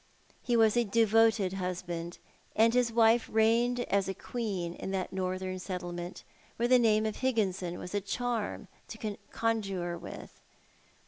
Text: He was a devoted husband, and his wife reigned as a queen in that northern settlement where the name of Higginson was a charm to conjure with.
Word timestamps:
He 0.41 0.57
was 0.57 0.75
a 0.75 0.83
devoted 0.83 1.53
husband, 1.53 2.17
and 2.55 2.73
his 2.73 2.91
wife 2.91 3.29
reigned 3.31 3.81
as 3.81 4.07
a 4.09 4.15
queen 4.15 4.73
in 4.73 4.89
that 4.89 5.13
northern 5.13 5.59
settlement 5.59 6.23
where 6.55 6.67
the 6.67 6.79
name 6.79 7.05
of 7.05 7.17
Higginson 7.17 7.77
was 7.77 7.93
a 7.93 8.01
charm 8.01 8.67
to 8.87 9.15
conjure 9.31 9.99
with. 9.99 10.41